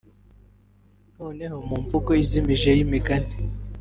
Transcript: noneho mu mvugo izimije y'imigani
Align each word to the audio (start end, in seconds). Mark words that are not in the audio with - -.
noneho 1.15 1.57
mu 1.67 1.77
mvugo 1.83 2.11
izimije 2.23 2.69
y'imigani 2.77 3.33